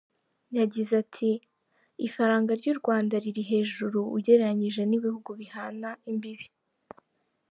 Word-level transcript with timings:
Yagize 0.57 0.93
ati 1.03 1.29
“Ifaranga 2.07 2.51
ry’u 2.59 2.75
Rwanda 2.79 3.15
riri 3.23 3.43
hejuru 3.51 3.99
ugereranyije 4.17 4.81
n’ibihugu 4.85 5.29
bihana 5.39 5.89
imbibi. 6.11 6.45